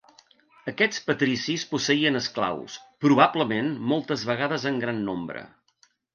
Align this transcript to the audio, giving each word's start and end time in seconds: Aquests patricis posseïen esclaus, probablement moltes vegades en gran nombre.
Aquests 0.69 1.01
patricis 1.09 1.65
posseïen 1.73 2.21
esclaus, 2.21 2.79
probablement 3.07 3.69
moltes 3.93 4.27
vegades 4.33 4.67
en 4.73 4.83
gran 4.87 5.05
nombre. 5.13 5.47